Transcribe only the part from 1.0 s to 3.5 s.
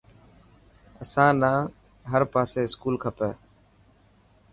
اسان نا هر پاسي اسڪول کپي.